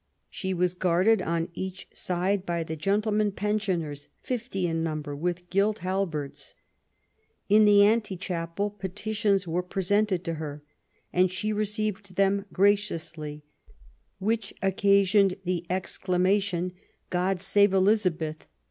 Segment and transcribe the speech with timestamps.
[0.31, 5.77] She was guarded on each side by the gentlemen pensioners, fifty in number, with gilt
[5.85, 6.55] halberds.
[7.49, 10.63] In the ante chapel petitions were presented to her,
[11.13, 13.43] and she received them graciously,
[14.17, 18.47] which occasioned the exclamation:* God save Elizabeth